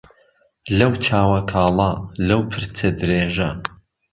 لەو 0.77 0.91
چاوە 1.05 1.39
کاڵە 1.51 1.91
لەو 2.27 2.41
پرچە 2.51 2.87
درێژە 2.99 3.49